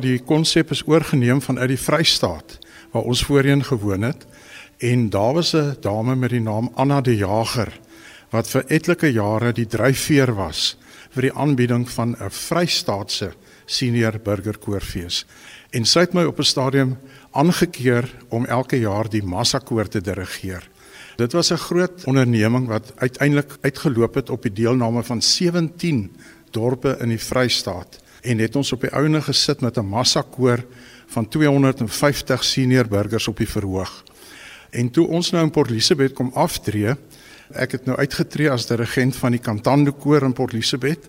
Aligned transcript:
Die 0.00 0.22
konsep 0.24 0.70
is 0.72 0.80
oorgeneem 0.88 1.42
vanuit 1.44 1.68
die 1.68 1.76
Vrystaat 1.76 2.54
waar 2.94 3.04
ons 3.04 3.20
voorheen 3.28 3.60
gewoon 3.64 4.06
het 4.06 4.22
en 4.80 5.10
daar 5.12 5.34
was 5.36 5.52
'n 5.52 5.76
dame 5.80 6.14
met 6.16 6.30
die 6.30 6.40
naam 6.40 6.70
Anna 6.74 7.00
de 7.00 7.16
Jager 7.16 7.80
wat 8.30 8.48
vir 8.48 8.64
etlike 8.68 9.12
jare 9.12 9.52
die 9.52 9.66
dryfveer 9.66 10.34
was 10.34 10.78
vir 11.10 11.22
die 11.22 11.32
aanbieding 11.32 11.90
van 11.90 12.16
'n 12.16 12.30
Vrystaatse 12.30 13.34
senior 13.66 14.18
burgerkoorfees. 14.18 15.26
En 15.70 15.84
sy 15.84 16.00
het 16.00 16.14
my 16.14 16.24
op 16.24 16.38
'n 16.38 16.42
stadium 16.42 16.98
aangekeer 17.30 18.14
om 18.28 18.46
elke 18.46 18.80
jaar 18.80 19.08
die 19.08 19.22
massakoor 19.22 19.88
te 19.88 20.00
dirigeer. 20.00 20.68
Dit 21.16 21.32
was 21.32 21.52
'n 21.52 21.56
groot 21.56 22.04
onderneming 22.04 22.66
wat 22.66 22.92
uiteindelik 22.96 23.56
uitgeloop 23.60 24.14
het 24.14 24.30
op 24.30 24.42
die 24.42 24.52
deelname 24.52 25.02
van 25.02 25.22
17 25.22 26.16
dorpe 26.50 26.96
in 27.00 27.08
die 27.08 27.20
Vrystaat 27.20 28.01
en 28.22 28.38
het 28.38 28.56
ons 28.56 28.72
op 28.72 28.80
die 28.80 28.92
ouene 28.94 29.20
gesit 29.22 29.60
met 29.60 29.78
'n 29.78 29.86
massakoor 29.86 30.64
van 31.06 31.28
250 31.28 32.44
senior 32.44 32.88
burgers 32.88 33.28
op 33.28 33.36
die 33.36 33.48
verhoog. 33.48 34.04
En 34.70 34.90
toe 34.90 35.06
ons 35.06 35.30
nou 35.30 35.44
in 35.44 35.50
Port 35.50 35.70
Elizabeth 35.70 36.12
kom 36.12 36.30
aftree, 36.34 36.94
ek 37.52 37.72
het 37.72 37.84
nou 37.84 37.96
uitgetree 37.98 38.50
as 38.50 38.66
dirigent 38.66 39.16
van 39.16 39.30
die 39.30 39.40
Kantande 39.40 39.92
koor 39.92 40.22
in 40.22 40.32
Port 40.32 40.52
Elizabeth. 40.52 41.08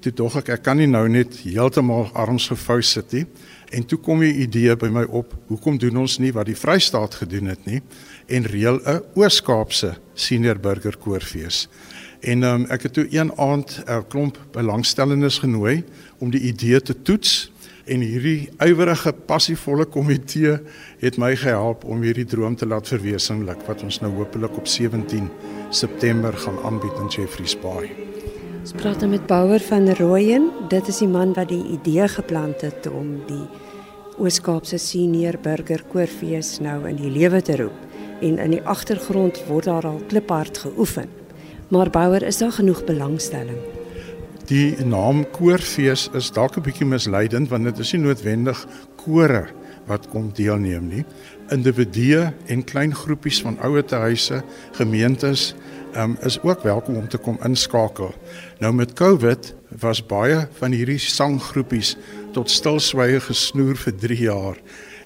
Toe 0.00 0.12
dog 0.12 0.36
ek 0.36 0.48
ek 0.48 0.62
kan 0.62 0.76
nie 0.76 0.86
nou 0.90 1.08
net 1.08 1.36
heeltemal 1.44 2.10
arms 2.12 2.48
gevou 2.48 2.80
sit 2.82 3.12
nie. 3.12 3.26
En 3.70 3.86
toe 3.86 3.98
kom 3.98 4.22
'n 4.22 4.40
idee 4.42 4.76
by 4.76 4.88
my 4.88 5.04
op, 5.04 5.34
hoekom 5.46 5.78
doen 5.78 5.96
ons 5.96 6.18
nie 6.18 6.32
wat 6.32 6.46
die 6.46 6.56
Vrystaat 6.56 7.14
gedoen 7.14 7.46
het 7.46 7.66
nie 7.66 7.82
en 8.26 8.42
reël 8.42 8.80
'n 8.84 9.02
Oos-Kaapse 9.14 9.96
senior 10.14 10.58
burger 10.58 10.96
koorfees. 10.96 11.68
En 12.24 12.42
um, 12.42 12.62
ek 12.72 12.86
het 12.86 12.94
toe 12.96 13.06
een 13.10 13.32
aand 13.36 13.82
'n 13.84 14.04
klomp 14.08 14.38
belangstellendes 14.52 15.38
genooi 15.38 15.84
om 16.18 16.30
die 16.30 16.40
idee 16.40 16.80
te 16.82 17.02
toets 17.02 17.52
en 17.84 18.00
hierdie 18.00 18.48
ywerige 18.64 19.12
passievolle 19.12 19.84
komitee 19.84 20.56
het 20.98 21.18
my 21.20 21.34
gehelp 21.36 21.84
om 21.84 22.02
hierdie 22.02 22.24
droom 22.24 22.56
te 22.56 22.66
laat 22.66 22.88
verwesenlik 22.88 23.60
wat 23.66 23.82
ons 23.82 24.00
nou 24.00 24.12
hopelik 24.14 24.56
op 24.56 24.66
17 24.66 25.28
September 25.70 26.32
gaan 26.32 26.58
aanbied 26.64 26.96
in 27.02 27.08
Jeffreys 27.12 27.56
Bay. 27.60 27.90
Ons 28.60 28.72
praat 28.72 29.00
nou 29.00 29.10
met 29.10 29.26
Bouwer 29.26 29.60
van 29.60 29.90
Rooyen. 29.92 30.48
Dit 30.68 30.88
is 30.88 30.98
die 30.98 31.08
man 31.08 31.34
wat 31.36 31.48
die 31.48 31.64
idee 31.76 32.08
geplant 32.08 32.60
het 32.60 32.88
om 32.88 33.20
die 33.28 33.44
Oos-Kaapse 34.16 34.78
Senior 34.78 35.36
Burger 35.42 35.82
Koorfees 35.92 36.58
nou 36.60 36.88
in 36.88 36.96
die 36.96 37.10
lewe 37.10 37.42
te 37.42 37.56
roep. 37.56 37.76
En 38.22 38.38
in 38.38 38.50
die 38.50 38.62
agtergrond 38.62 39.42
word 39.48 39.64
daar 39.64 39.84
al 39.84 40.00
kliphard 40.08 40.58
geoefen. 40.58 41.23
Maar 41.74 41.90
Bouwer, 41.90 42.22
is 42.22 42.38
daar 42.38 42.52
genoeg 42.52 42.84
belangstelling? 42.84 43.58
Die 44.46 44.84
naam 44.84 45.24
Koorfees 45.30 46.06
is 46.14 46.30
dalk 46.30 46.56
'n 46.56 46.62
bietjie 46.62 46.86
misleidend 46.86 47.48
want 47.50 47.64
dit 47.64 47.78
is 47.78 47.92
nie 47.92 48.00
noodwendig 48.02 48.66
kore 48.96 49.48
wat 49.86 50.06
kom 50.08 50.30
deelneem 50.32 50.86
nie. 50.88 51.04
Individue 51.50 52.32
en 52.46 52.64
klein 52.64 52.94
groepies 52.94 53.42
van 53.42 53.58
ouerhuise, 53.58 54.42
gemeentes 54.72 55.54
um, 55.96 56.16
is 56.22 56.38
ook 56.42 56.62
welkom 56.62 56.96
om 56.96 57.08
te 57.08 57.18
kom 57.18 57.38
inskakel. 57.42 58.14
Nou 58.58 58.72
met 58.72 58.92
COVID 58.92 59.54
was 59.80 60.06
baie 60.06 60.46
van 60.58 60.72
hierdie 60.72 60.98
sanggroepies 60.98 61.96
tot 62.32 62.50
stilswye 62.50 63.20
gesnoer 63.20 63.76
vir 63.76 63.96
3 63.96 64.20
jaar. 64.20 64.56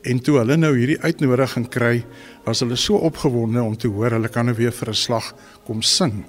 En 0.03 0.21
toe 0.21 0.37
hulle 0.39 0.57
nou 0.57 0.77
hierdie 0.77 1.01
uitnodiging 1.01 1.69
kry, 1.69 2.05
was 2.45 2.61
hulle 2.61 2.77
so 2.77 2.97
opgewonde 2.97 3.63
om 3.63 3.77
te 3.77 3.89
hoor 3.89 4.11
hulle 4.11 4.29
kan 4.29 4.47
nou 4.47 4.57
weer 4.57 4.73
vir 4.73 4.89
'n 4.89 4.95
slag 4.95 5.35
kom 5.65 5.83
sing. 5.83 6.25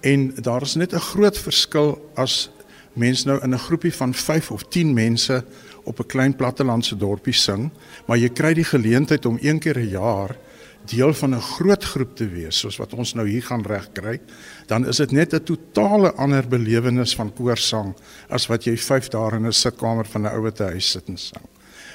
En 0.00 0.34
daar 0.34 0.62
is 0.62 0.74
net 0.74 0.92
'n 0.92 0.98
groot 0.98 1.38
verskil 1.38 2.10
as 2.14 2.50
mense 2.92 3.26
nou 3.26 3.40
in 3.42 3.54
'n 3.54 3.58
groepie 3.58 3.94
van 3.94 4.14
5 4.14 4.50
of 4.50 4.62
10 4.68 4.94
mense 4.94 5.44
op 5.84 5.98
'n 5.98 6.06
klein 6.06 6.36
plattelandse 6.36 6.96
dorpie 6.96 7.34
sing, 7.34 7.70
maar 8.06 8.18
jy 8.18 8.28
kry 8.28 8.54
die 8.54 8.64
geleentheid 8.64 9.26
om 9.26 9.38
een 9.40 9.58
keer 9.58 9.78
'n 9.78 9.88
jaar 9.88 10.36
deel 10.84 11.14
van 11.14 11.34
'n 11.34 11.40
groot 11.40 11.84
groep 11.84 12.16
te 12.16 12.28
wees 12.28 12.58
soos 12.58 12.76
wat 12.76 12.94
ons 12.94 13.14
nou 13.14 13.28
hier 13.28 13.42
gaan 13.42 13.62
regkry, 13.62 14.20
dan 14.66 14.86
is 14.86 14.96
dit 14.96 15.12
net 15.12 15.34
'n 15.34 15.44
totale 15.44 16.12
ander 16.12 16.48
belewenis 16.48 17.14
van 17.14 17.32
koorsang 17.32 17.94
as 18.28 18.46
wat 18.46 18.64
jy 18.64 18.76
5 18.76 19.08
dae 19.08 19.36
in 19.36 19.46
'n 19.46 19.52
sitkamer 19.52 20.06
van 20.06 20.22
'n 20.22 20.34
ouete 20.34 20.64
huis 20.64 20.90
sit 20.90 21.08
en 21.08 21.16
sang. 21.16 21.46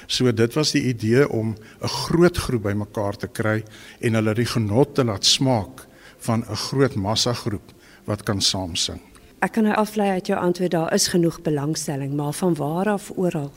So 0.06 0.32
dit 0.32 0.54
was 0.54 0.70
die 0.72 0.82
idee 0.82 1.28
om 1.28 1.56
'n 1.82 1.88
groot 1.88 2.36
groep 2.36 2.62
bymekaar 2.62 3.16
te 3.16 3.28
kry 3.28 3.62
en 4.00 4.14
hulle 4.14 4.34
die 4.34 4.46
genot 4.46 4.94
te 4.94 5.04
laat 5.04 5.24
smaak 5.24 5.87
van 6.18 6.44
'n 6.48 6.54
groot 6.54 6.94
massa 6.94 7.32
groep 7.32 7.72
wat 8.04 8.22
kan 8.22 8.40
saam 8.40 8.74
sing. 8.74 9.00
Ek 9.38 9.52
kan 9.52 9.62
nou 9.62 9.74
aflei 9.76 10.10
uit 10.10 10.26
jou 10.26 10.40
antwoord 10.40 10.70
daar 10.70 10.94
is 10.94 11.08
genoeg 11.08 11.42
belangstelling, 11.42 12.14
maar 12.14 12.32
van 12.32 12.54
waar 12.54 12.88
af 12.88 13.10
oral 13.16 13.52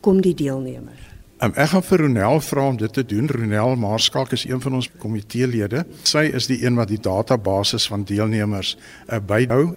kom 0.00 0.20
die 0.20 0.34
deelnemers? 0.34 1.11
Um, 1.42 1.50
ek 1.58 1.72
gaan 1.72 1.82
vir 1.82 2.04
Ronel 2.04 2.40
vra 2.46 2.64
om 2.70 2.76
dit 2.78 2.92
te 2.94 3.02
doen. 3.02 3.26
Ronel 3.26 3.72
Maarskalk 3.82 4.30
is 4.36 4.44
een 4.46 4.60
van 4.62 4.76
ons 4.78 4.86
komiteelede. 5.02 5.80
Sy 6.06 6.28
is 6.38 6.46
die 6.46 6.60
een 6.62 6.78
wat 6.78 6.92
die 6.92 7.00
database 7.02 7.80
van 7.90 8.04
deelnemers 8.06 8.76
uh, 8.76 9.18
byhou. 9.18 9.72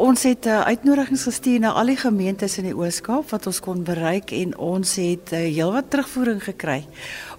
Ons 0.00 0.24
het 0.24 0.48
uh, 0.48 0.62
uitnodigings 0.64 1.26
gestuur 1.28 1.60
na 1.60 1.74
al 1.76 1.92
die 1.92 1.98
gemeentes 2.00 2.56
in 2.56 2.70
die 2.70 2.72
Oos-Kaap 2.72 3.28
wat 3.34 3.44
ons 3.52 3.60
kon 3.60 3.84
bereik 3.84 4.32
en 4.32 4.56
ons 4.56 4.96
het 4.96 5.34
uh, 5.36 5.44
heelwat 5.44 5.92
terugvoering 5.92 6.40
gekry. 6.40 6.80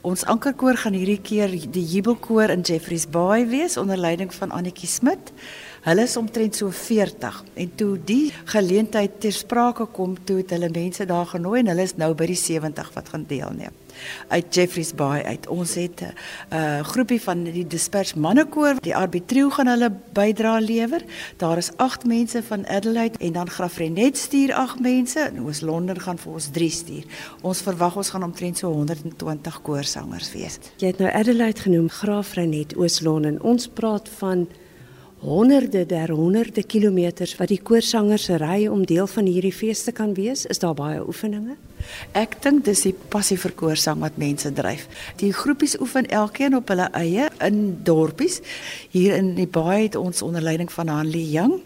Ons 0.05 0.27
ankerkoor 0.29 0.77
gaan 0.85 0.93
hierdie 0.93 1.23
keer 1.25 1.49
die 1.49 1.87
Jubelkoor 1.89 2.53
in 2.53 2.61
Jeffreys 2.61 3.09
Bay 3.09 3.47
wees 3.49 3.81
onder 3.81 3.97
leiding 3.97 4.29
van 4.37 4.53
Annetjie 4.53 4.93
Smit. 4.93 5.33
Hulle 5.85 6.01
is 6.01 6.17
omtrent 6.17 6.55
so 6.57 6.71
40 6.73 7.43
en 7.61 7.71
toe 7.77 7.91
die 8.09 8.33
geleentheid 8.49 9.19
ter 9.21 9.33
sprake 9.35 9.85
kom 9.93 10.15
toe 10.25 10.39
het 10.39 10.53
hulle 10.55 10.71
mense 10.73 11.05
daar 11.05 11.27
genooi 11.29 11.59
en 11.59 11.69
hulle 11.69 11.85
is 11.85 11.93
nou 12.01 12.13
by 12.17 12.25
die 12.31 12.39
70 12.41 12.89
wat 12.95 13.11
gaan 13.13 13.25
deelneem 13.29 13.75
uit 14.27 14.55
Jeffreys 14.55 14.91
Bay 14.97 15.21
uit. 15.23 15.47
Ons 15.47 15.75
het 15.75 16.01
'n 16.01 16.11
uh, 16.53 16.79
groepie 16.83 17.21
van 17.21 17.43
die 17.43 17.67
Disperse 17.67 18.19
Mannekoor, 18.19 18.81
die 18.81 18.95
Arbitrio 18.95 19.49
gaan 19.49 19.67
hulle 19.67 19.91
bydra 20.13 20.59
lewer. 20.59 21.05
Daar 21.37 21.57
is 21.57 21.71
8 21.77 22.05
mense 22.05 22.43
van 22.43 22.67
Adelaide 22.67 23.17
en 23.19 23.31
dan 23.31 23.49
Grafrenet 23.49 24.17
stuur 24.17 24.53
8 24.53 24.79
mense 24.79 25.19
en 25.19 25.39
Oos-London 25.45 25.99
gaan 25.99 26.17
vir 26.17 26.33
ons 26.33 26.49
3 26.51 26.69
stuur. 26.69 27.03
Ons 27.41 27.61
verwag 27.61 27.95
ons 27.95 28.09
gaan 28.09 28.23
omtrent 28.23 28.57
so 28.57 28.71
120 28.71 29.61
koorsangers 29.61 30.33
wees. 30.33 30.59
Jy 30.77 30.87
het 30.87 30.97
nou 30.97 31.11
Adelaide 31.11 31.61
genoem, 31.61 31.89
Grafrenet, 31.89 32.75
Oos-London. 32.75 33.41
Ons 33.41 33.67
praat 33.67 34.09
van 34.09 34.47
honderde 35.25 35.85
der 35.85 36.11
honderde 36.13 36.63
kilometers 36.63 37.33
wat 37.39 37.49
die 37.49 37.61
koorsangers 37.61 38.27
ry 38.41 38.67
om 38.69 38.85
deel 38.85 39.07
van 39.09 39.25
hierdie 39.25 39.53
fees 39.53 39.81
te 39.83 39.91
kan 39.91 40.13
wees. 40.13 40.45
Is 40.45 40.61
daar 40.61 40.75
baie 40.77 41.01
oefeninge? 41.01 41.57
Ek 42.15 42.37
dink 42.43 42.65
dis 42.65 42.81
die 42.87 42.93
passie 42.93 43.37
vir 43.37 43.51
koorsang 43.57 43.99
wat 43.99 44.17
mense 44.17 44.51
dryf. 44.55 44.87
Die 45.19 45.31
groepies 45.35 45.75
oefen 45.79 46.07
elkeen 46.07 46.55
op 46.55 46.69
hulle 46.71 46.87
eie 46.97 47.29
in 47.43 47.83
dorpies. 47.83 48.41
Hier 48.91 49.15
in 49.15 49.33
die 49.35 49.47
baai 49.47 49.87
het 49.87 49.95
ons 49.99 50.21
onder 50.25 50.41
leiding 50.41 50.71
van 50.71 50.87
Hanlie 50.87 51.29
Jang 51.31 51.61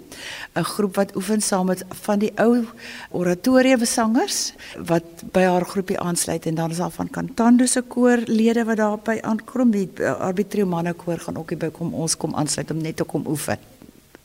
'n 0.56 0.64
groep 0.64 0.96
wat 0.96 1.16
oefen 1.16 1.42
saam 1.42 1.66
met 1.66 1.84
van 2.04 2.20
die 2.20 2.32
ou 2.36 2.66
oratoriumsangers 3.12 4.54
wat 4.78 5.04
by 5.32 5.44
haar 5.46 5.66
groepie 5.66 6.00
aansluit 6.00 6.46
en 6.46 6.56
dan 6.56 6.72
is 6.72 6.78
daar 6.78 6.92
van 6.92 7.10
Kantando 7.10 7.66
se 7.66 7.82
koorlede 7.82 8.64
wat 8.64 8.78
daarby 8.78 9.20
aankom. 9.22 9.72
Die 9.72 9.90
Arbitrium 10.06 10.70
manne 10.70 10.94
koor 10.94 11.20
gaan 11.20 11.38
ook 11.38 11.58
by 11.60 11.70
kom 11.70 11.94
ons 11.94 12.18
kom 12.18 12.36
aansluit 12.36 12.72
om 12.72 12.82
net 12.82 12.96
te 12.96 13.04
kom 13.04 13.28
oefen. 13.28 13.58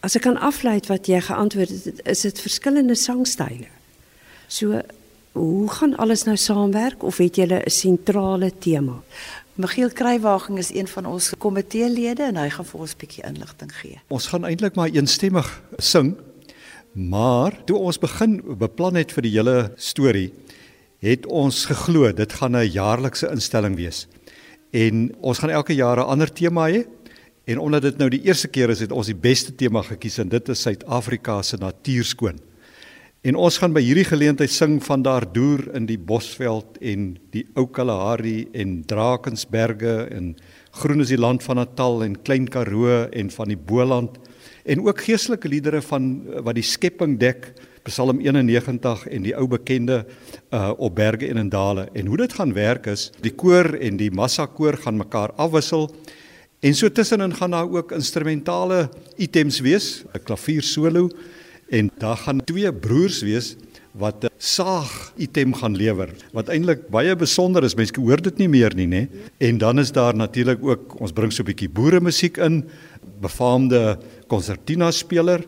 As 0.01 0.17
ek 0.17 0.23
kan 0.23 0.37
aflei 0.37 0.81
wat 0.89 1.07
jy 1.07 1.21
geantwoord 1.21 1.69
het, 1.69 2.01
is 2.05 2.21
dit 2.21 2.41
verskillende 2.41 2.95
sangstyle. 2.95 3.69
So 4.49 4.83
hoe 5.35 5.71
gaan 5.71 5.97
alles 5.97 6.23
nou 6.25 6.37
saamwerk 6.39 7.03
of 7.03 7.19
het 7.19 7.37
julle 7.37 7.63
'n 7.65 7.71
sentrale 7.71 8.53
tema? 8.59 9.03
Michiel 9.55 9.91
Kruiwagen 9.91 10.57
is 10.59 10.75
een 10.75 10.89
van 10.89 11.07
ons 11.07 11.33
komiteelede 11.39 12.23
en 12.23 12.37
hy 12.37 12.49
gaan 12.49 12.65
vir 12.65 12.81
ons 12.81 12.95
'n 12.95 12.99
bietjie 12.99 13.25
inligting 13.25 13.73
gee. 13.77 14.01
Ons 14.09 14.27
gaan 14.27 14.45
eintlik 14.45 14.75
maar 14.75 14.89
eensstemmig 14.89 15.63
sing. 15.77 16.17
Maar 16.93 17.65
toe 17.65 17.77
ons 17.77 17.99
begin 17.99 18.43
beplan 18.59 18.95
het 18.95 19.13
vir 19.13 19.23
die 19.23 19.31
hele 19.31 19.73
storie, 19.77 20.33
het 20.99 21.27
ons 21.27 21.65
geglo 21.65 22.13
dit 22.13 22.33
gaan 22.33 22.57
'n 22.57 22.71
jaarlikse 22.71 23.31
instelling 23.31 23.77
wees. 23.77 24.07
En 24.71 25.15
ons 25.21 25.39
gaan 25.39 25.51
elke 25.51 25.75
jaar 25.75 25.99
'n 25.99 26.07
ander 26.07 26.33
tema 26.33 26.71
hê. 26.71 26.87
En 27.45 27.59
omdat 27.59 27.83
dit 27.83 27.99
nou 27.99 28.09
die 28.11 28.23
eerste 28.23 28.49
keer 28.49 28.71
is, 28.71 28.81
het 28.81 28.93
ons 28.93 29.07
die 29.07 29.15
beste 29.15 29.55
tema 29.55 29.83
gekies 29.83 30.19
en 30.19 30.29
dit 30.29 30.49
is 30.49 30.61
Suid-Afrika 30.61 31.43
se 31.43 31.57
natuurskoon. 31.57 32.39
En 33.25 33.39
ons 33.41 33.57
gaan 33.57 33.73
by 33.73 33.81
hierdie 33.81 34.05
geleentheid 34.05 34.53
sing 34.53 34.75
van 34.85 35.01
daar 35.01 35.25
deur 35.33 35.63
in 35.73 35.87
die 35.89 35.97
Bosveld 35.97 36.75
en 36.85 37.15
die 37.33 37.47
ou 37.57 37.63
Kalahari 37.73 38.51
en 38.53 38.83
Drakensberge 38.85 39.95
en 40.13 40.35
groen 40.77 41.01
is 41.01 41.09
die 41.09 41.17
land 41.17 41.41
van 41.47 41.57
Natal 41.57 42.05
en 42.05 42.19
Klein 42.21 42.45
Karoo 42.53 43.07
en 43.09 43.31
van 43.33 43.49
die 43.49 43.57
Boland 43.57 44.19
en 44.69 44.83
ook 44.85 45.01
geestelike 45.07 45.49
liedere 45.49 45.81
van 45.87 46.11
wat 46.45 46.59
die 46.59 46.67
skepping 46.69 47.15
dek 47.23 47.55
Psalm 47.89 48.21
91 48.21 49.07
en 49.09 49.25
die 49.25 49.33
ou 49.41 49.47
bekende 49.49 50.03
uh 50.53 50.75
op 50.77 50.93
berge 51.01 51.31
en 51.33 51.41
in 51.41 51.49
dale. 51.49 51.89
En 51.97 52.13
hoe 52.13 52.21
dit 52.21 52.37
gaan 52.37 52.53
werk 52.53 52.91
is 52.93 53.07
die 53.25 53.33
koor 53.33 53.73
en 53.81 53.97
die 53.97 54.11
massa 54.13 54.45
koor 54.45 54.77
gaan 54.77 55.01
mekaar 55.01 55.33
afwissel 55.41 55.89
en 56.61 56.77
so 56.77 56.93
tussenin 56.93 57.33
gaan 57.41 57.57
daar 57.57 57.73
ook 57.73 57.97
instrumentale 57.97 58.91
items 59.17 59.63
wees 59.65 60.05
'n 60.13 60.25
klavier 60.25 60.63
solo 60.63 61.09
en 61.69 61.91
daar 61.99 62.17
gaan 62.17 62.45
twee 62.45 62.73
broers 62.73 63.23
wees 63.23 63.57
wat 63.95 64.25
'n 64.25 64.31
saag 64.39 65.13
item 65.17 65.55
gaan 65.55 65.77
lewer 65.77 66.11
wat 66.33 66.49
eintlik 66.49 66.89
baie 66.91 67.17
besonder 67.17 67.65
is. 67.65 67.75
Mense 67.75 68.01
hoor 68.01 68.23
dit 68.23 68.39
nie 68.39 68.49
meer 68.49 68.75
nie, 68.75 68.87
nê? 68.87 69.09
En 69.39 69.59
dan 69.59 69.79
is 69.79 69.93
daar 69.93 70.15
natuurlik 70.15 70.59
ook 70.63 71.01
ons 71.01 71.13
bring 71.13 71.33
so 71.33 71.43
'n 71.43 71.47
bietjie 71.47 71.69
boere 71.69 72.01
musiek 72.01 72.37
in, 72.37 72.65
befaamde 73.21 73.99
konsertina 74.27 74.91
speler 74.91 75.45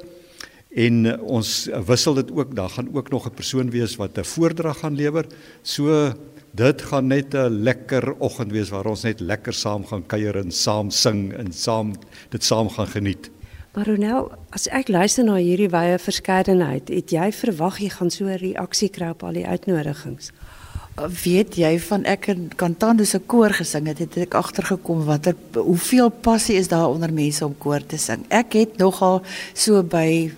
en 0.76 1.20
ons 1.20 1.68
wissel 1.86 2.14
dit 2.14 2.30
ook. 2.32 2.54
Daar 2.54 2.70
gaan 2.70 2.88
ook 2.94 3.10
nog 3.10 3.26
'n 3.26 3.34
persoon 3.34 3.70
wees 3.70 3.96
wat 3.96 4.18
'n 4.18 4.24
voordrag 4.24 4.78
gaan 4.78 4.94
lewer. 4.94 5.26
So 5.62 6.12
dit 6.54 6.82
gaan 6.82 7.06
net 7.06 7.34
'n 7.34 7.62
lekker 7.62 8.14
oggend 8.18 8.52
wees 8.52 8.70
waar 8.70 8.86
ons 8.86 9.02
net 9.02 9.20
lekker 9.20 9.52
saam 9.52 9.84
gaan 9.86 10.06
kuier 10.06 10.36
en 10.36 10.50
saam 10.50 10.90
sing 10.90 11.32
en 11.32 11.52
saam 11.52 11.94
dit 12.30 12.44
saam 12.44 12.68
gaan 12.68 12.86
geniet. 12.86 13.30
Maar 13.76 13.98
nou, 14.00 14.20
as 14.56 14.64
ek 14.72 14.88
luister 14.88 15.26
na 15.26 15.34
hierdie 15.36 15.68
wye 15.68 15.98
verskeidenheid, 16.00 16.88
het 16.88 17.12
jy 17.12 17.26
verwag 17.36 17.76
jy 17.82 17.90
gaan 17.92 18.10
so 18.10 18.24
'n 18.24 18.40
reaksie 18.40 18.88
kry 18.88 19.10
op 19.12 19.22
al 19.22 19.36
die 19.36 19.44
uitnodigings? 19.44 20.30
Weet 20.96 21.56
jy 21.60 21.78
van 21.80 22.04
ek 22.04 22.26
in 22.26 22.48
Kantando 22.56 23.04
se 23.04 23.18
koor 23.18 23.50
gesing 23.50 23.86
het, 23.86 23.98
het 23.98 24.16
ek 24.16 24.34
agtergekom 24.34 25.04
watter 25.04 25.36
hoeveel 25.52 26.08
passie 26.08 26.56
is 26.56 26.68
daar 26.68 26.88
onder 26.88 27.12
mense 27.12 27.44
om 27.44 27.58
koor 27.58 27.86
te 27.86 27.98
sing. 27.98 28.24
Ek 28.28 28.52
het 28.52 28.78
nogal 28.78 29.22
so 29.52 29.82
by 29.82 30.32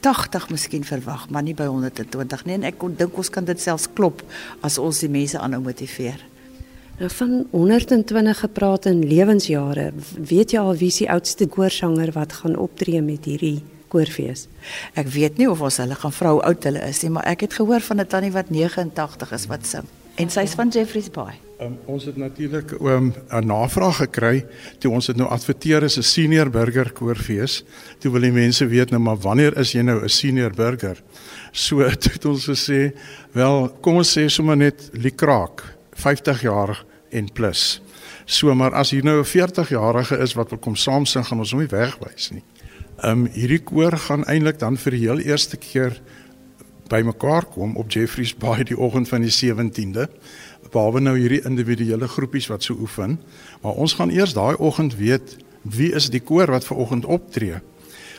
80 0.00 0.50
miskien 0.50 0.84
verwag, 0.84 1.30
maar 1.30 1.42
nie 1.42 1.54
by 1.54 1.64
120 1.64 2.44
nie 2.44 2.54
en 2.54 2.62
ek 2.62 2.74
dink 2.96 3.16
ons 3.16 3.30
kan 3.30 3.44
dit 3.44 3.60
selfs 3.60 3.88
klop 3.94 4.22
as 4.60 4.78
ons 4.78 4.98
die 4.98 5.08
mense 5.08 5.38
aanhou 5.38 5.62
motiveer. 5.62 6.20
Nou 6.96 7.10
van 7.10 7.46
120 7.50 8.38
gepraat 8.38 8.86
in 8.88 9.02
lewensjare, 9.04 9.90
weet 10.16 10.54
jy 10.54 10.60
al 10.64 10.78
wie 10.80 10.90
se 10.90 11.04
oudste 11.12 11.44
koorsanger 11.46 12.08
wat 12.16 12.32
gaan 12.40 12.56
optree 12.56 13.02
met 13.04 13.28
hierdie 13.28 13.58
koorfees? 13.92 14.46
Ek 14.96 15.10
weet 15.12 15.36
nie 15.36 15.48
of 15.50 15.60
ons 15.60 15.76
hulle 15.82 15.98
gaan 16.00 16.14
vra 16.16 16.32
hoe 16.32 16.40
oud 16.48 16.64
hulle 16.64 16.80
is 16.88 17.02
nie, 17.04 17.10
maar 17.12 17.28
ek 17.28 17.44
het 17.44 17.58
gehoor 17.58 17.84
van 17.84 18.00
'n 18.00 18.08
tannie 18.08 18.32
wat 18.32 18.48
89 18.48 19.32
is 19.32 19.46
wat 19.46 19.66
sing. 19.66 19.84
En 20.16 20.30
sy's 20.30 20.54
van 20.56 20.68
Jeffreys 20.72 21.10
Bay. 21.10 21.36
Um, 21.60 21.76
ons 21.84 22.04
het 22.04 22.16
natuurlik 22.16 22.72
'n 22.80 22.86
um, 22.86 23.14
navraag 23.44 23.96
gekry 23.96 24.46
toe 24.78 24.92
ons 24.92 25.06
dit 25.06 25.16
nou 25.16 25.28
adverteer 25.28 25.84
as 25.84 25.98
'n 25.98 26.02
senior 26.02 26.50
burger 26.50 26.92
koorfees. 26.92 27.64
Toe 27.98 28.10
wil 28.12 28.20
die 28.20 28.32
mense 28.32 28.66
weet 28.66 28.90
nou 28.90 29.02
maar 29.02 29.16
wanneer 29.16 29.56
is 29.58 29.72
jy 29.72 29.82
nou 29.82 30.02
'n 30.02 30.08
senior 30.08 30.50
burger? 30.50 31.02
So 31.52 31.78
het 31.88 32.24
ons 32.24 32.48
gesê, 32.48 32.94
wel, 33.32 33.68
kom 33.80 33.96
ons 33.96 34.18
sê 34.18 34.28
sommer 34.28 34.56
net 34.56 34.90
Likraak 34.92 35.75
50 35.96 36.44
jaar 36.44 36.84
en 37.10 37.32
plus. 37.32 37.80
So 38.24 38.54
maar 38.54 38.74
as 38.74 38.90
hier 38.90 39.04
nou 39.04 39.18
'n 39.18 39.24
40 39.24 39.68
jarige 39.68 40.16
is 40.18 40.34
wat 40.34 40.50
wil 40.50 40.58
kom 40.58 40.76
saam 40.76 41.04
sing, 41.04 41.26
gaan 41.26 41.38
ons 41.38 41.50
hom 41.50 41.60
nie 41.60 41.68
wegwys 41.68 42.30
nie. 42.30 42.42
Ehm 42.96 43.10
um, 43.10 43.26
hierdie 43.32 43.62
koor 43.62 43.96
gaan 43.96 44.24
eintlik 44.24 44.58
dan 44.58 44.76
vir 44.76 44.92
die 44.92 45.00
heel 45.00 45.18
eerste 45.18 45.56
keer 45.56 46.00
bymekaar 46.88 47.44
kom 47.44 47.76
op 47.76 47.90
Jeffreys 47.90 48.34
Bay 48.36 48.64
die 48.64 48.78
oggend 48.78 49.08
van 49.08 49.20
die 49.20 49.30
17de. 49.30 50.08
Behalwe 50.70 51.00
nou 51.00 51.18
hierdie 51.18 51.42
individuele 51.44 52.08
groepies 52.08 52.46
wat 52.46 52.62
so 52.62 52.74
oefen, 52.74 53.20
maar 53.62 53.72
ons 53.72 53.94
gaan 53.94 54.10
eers 54.10 54.34
daai 54.34 54.56
oggend 54.56 54.96
weet 54.96 55.36
wie 55.62 55.92
is 55.92 56.10
die 56.10 56.20
koor 56.20 56.50
wat 56.50 56.64
ver 56.64 56.76
oggend 56.76 57.04
optree. 57.04 57.60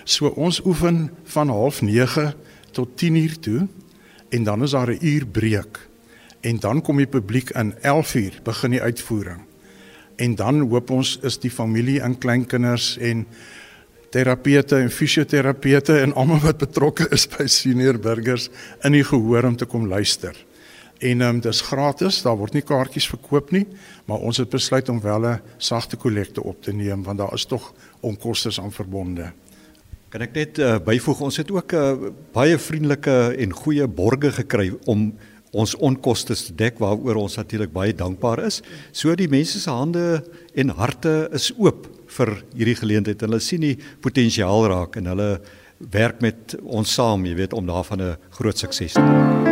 So 0.03 0.27
ons 0.27 0.62
oefen 0.65 1.12
van 1.24 1.47
09:30 1.47 2.35
tot 2.71 2.89
10:00 2.95 3.39
toe 3.39 3.68
en 4.29 4.44
dan 4.44 4.63
is 4.63 4.71
daar 4.71 4.91
'n 4.91 5.00
uur 5.01 5.25
breek 5.27 5.88
en 6.42 6.60
dan 6.60 6.81
kom 6.81 6.98
die 6.98 7.10
publiek 7.10 7.50
in 7.50 7.74
11uur 7.81 8.39
begin 8.44 8.72
die 8.72 8.81
uitvoering. 8.81 9.45
En 10.18 10.36
dan 10.36 10.60
hoop 10.69 10.89
ons 10.89 11.18
is 11.22 11.38
die 11.39 11.51
familie 11.51 12.01
en 12.01 12.18
kleinkinders 12.18 12.98
en 12.98 13.25
terapeute 14.10 14.75
en 14.75 14.92
fisioterapeute 14.92 16.00
en 16.00 16.13
almal 16.13 16.42
wat 16.45 16.62
betrokke 16.62 17.07
is 17.13 17.28
by 17.30 17.45
senior 17.51 18.00
burgers 18.00 18.50
in 18.88 18.95
die 18.98 19.06
gehoor 19.06 19.45
om 19.50 19.57
te 19.57 19.66
kom 19.66 19.88
luister. 19.88 20.36
En 20.98 21.22
ehm 21.22 21.36
um, 21.36 21.39
dis 21.42 21.62
gratis, 21.62 22.24
daar 22.25 22.38
word 22.38 22.56
nie 22.57 22.66
kaartjies 22.66 23.10
verkoop 23.12 23.51
nie, 23.54 23.68
maar 24.10 24.24
ons 24.25 24.39
het 24.42 24.50
besluit 24.50 24.89
om 24.89 25.01
wel 25.01 25.28
'n 25.28 25.42
sagte 25.57 25.98
kollekte 25.98 26.44
op 26.44 26.62
te 26.62 26.74
neem 26.74 27.04
want 27.04 27.18
daar 27.18 27.34
is 27.34 27.45
tog 27.45 27.74
onkoste 28.00 28.62
aan 28.62 28.72
verbonde. 28.72 29.31
Kan 30.10 30.22
ek 30.22 30.34
net 30.34 30.57
uh, 30.57 30.78
byvoeg 30.80 31.19
ons 31.22 31.38
het 31.38 31.51
ook 31.51 31.74
'n 31.74 31.75
uh, 31.75 31.89
eh, 31.92 32.12
baie 32.34 32.57
vriendelike 32.57 33.36
en 33.38 33.51
goeie 33.51 33.88
borge 33.88 34.31
gekry 34.31 34.74
om 34.86 35.13
ons 35.52 35.76
onkoste 35.76 36.36
te 36.36 36.56
dek 36.56 36.80
waaroor 36.80 37.16
ons 37.24 37.38
natuurlik 37.40 37.72
baie 37.74 37.94
dankbaar 37.96 38.44
is. 38.46 38.62
So 38.92 39.16
die 39.16 39.30
mense 39.32 39.60
se 39.60 39.72
hande 39.72 40.24
en 40.56 40.74
harte 40.76 41.30
is 41.36 41.52
oop 41.58 41.88
vir 42.18 42.34
hierdie 42.56 42.76
geleentheid. 42.76 43.22
Hulle 43.22 43.40
sien 43.40 43.62
die 43.62 43.78
potensiaal 44.04 44.68
raak 44.72 44.98
en 45.00 45.12
hulle 45.14 45.32
werk 45.94 46.22
met 46.22 46.56
ons 46.64 46.94
saam, 46.94 47.26
jy 47.26 47.36
weet, 47.38 47.54
om 47.54 47.66
daarvan 47.66 48.02
'n 48.02 48.18
groot 48.32 48.58
sukses 48.58 48.94
te 48.94 49.02
maak. 49.02 49.48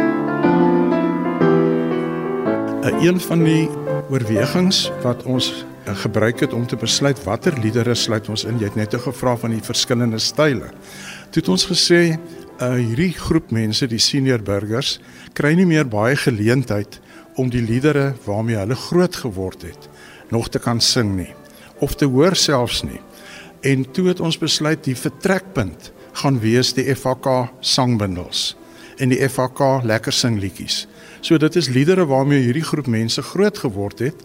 Een 3.01 3.19
van 3.19 3.43
die 3.43 3.69
oorwegings 4.09 4.91
wat 5.03 5.23
ons 5.23 5.65
gebruik 5.85 6.39
het 6.39 6.53
om 6.53 6.67
te 6.67 6.75
besluit 6.75 7.23
watter 7.23 7.53
liedere 7.61 7.95
sluit 7.95 8.29
ons 8.29 8.43
in. 8.43 8.57
Jy 8.59 8.63
het 8.63 8.75
net 8.75 8.93
gevra 8.93 9.35
van 9.37 9.51
die 9.51 9.61
verskillende 9.61 10.19
style. 10.19 10.71
Toe 11.29 11.41
het 11.41 11.49
ons 11.49 11.65
gesê 11.65 12.17
uh 12.61 12.75
hierdie 12.79 13.13
groep 13.17 13.51
mense, 13.51 13.87
die 13.87 13.99
senior 13.99 14.43
burgers, 14.43 14.99
kry 15.35 15.53
nie 15.57 15.67
meer 15.67 15.87
baie 15.87 16.15
geleentheid 16.15 16.99
om 17.35 17.49
die 17.51 17.63
liedere 17.63 18.13
waarmee 18.25 18.59
hulle 18.61 18.77
groot 18.79 19.15
geword 19.25 19.65
het 19.67 19.89
nog 20.31 20.47
te 20.49 20.59
kan 20.59 20.79
sing 20.81 21.15
nie 21.17 21.33
of 21.83 21.97
te 21.99 22.07
hoor 22.07 22.35
selfs 22.39 22.83
nie. 22.87 23.01
En 23.65 23.83
toe 23.91 24.07
het 24.07 24.21
ons 24.23 24.37
besluit 24.39 24.83
die 24.85 24.95
vertrekpunt 24.95 25.91
gaan 26.21 26.39
wees 26.39 26.71
die 26.77 26.87
FHK 26.95 27.49
sangbundels 27.59 28.53
en 29.03 29.11
die 29.11 29.19
FHK 29.19 29.83
lekker 29.83 30.15
sing 30.15 30.39
liedjies. 30.39 30.85
So 31.25 31.35
dit 31.41 31.55
is 31.59 31.67
liedere 31.73 32.05
waarmee 32.07 32.43
hierdie 32.45 32.63
groep 32.63 32.87
mense 32.87 33.21
groot 33.33 33.57
geword 33.57 33.99
het, 34.05 34.19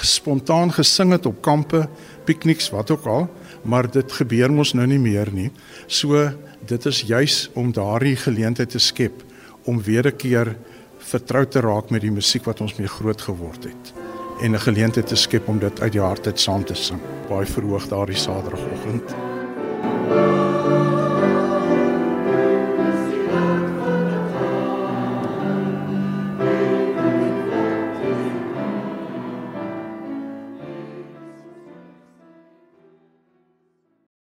spontaan 0.00 0.72
gesing 0.72 1.12
het 1.12 1.26
op 1.26 1.42
kampe, 1.42 1.88
pikniks, 2.24 2.70
wat 2.72 2.92
ook 2.94 3.08
al, 3.10 3.26
maar 3.68 3.90
dit 3.90 4.12
gebeur 4.12 4.52
mos 4.54 4.72
nou 4.72 4.86
nie 4.86 5.00
meer 5.02 5.28
nie. 5.34 5.50
So 5.86 6.30
dit 6.66 6.86
is 6.86 7.00
juis 7.00 7.50
om 7.54 7.72
daardie 7.72 8.16
geleentheid 8.16 8.70
te 8.70 8.78
skep 8.78 9.22
om 9.64 9.82
weer 9.82 10.06
'n 10.06 10.16
keer 10.16 10.56
vertrou 10.98 11.46
te 11.46 11.60
raak 11.60 11.90
met 11.90 12.00
die 12.00 12.10
musiek 12.10 12.44
wat 12.44 12.60
ons 12.60 12.76
mee 12.76 12.88
groot 12.88 13.20
geword 13.20 13.64
het 13.64 13.92
en 14.40 14.52
'n 14.52 14.60
geleentheid 14.60 15.06
te 15.06 15.16
skep 15.16 15.48
om 15.48 15.58
dit 15.58 15.80
uit 15.80 15.92
die 15.92 16.00
hart 16.00 16.26
uit 16.26 16.40
saam 16.40 16.64
te 16.64 16.74
sing. 16.74 17.00
Baie 17.28 17.46
verhoog 17.46 17.88
daardie 17.88 18.16
Saterdagoggend. 18.16 19.14
thank 20.06 20.38
you 20.38 20.43